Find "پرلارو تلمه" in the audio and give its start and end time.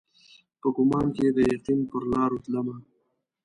1.89-2.75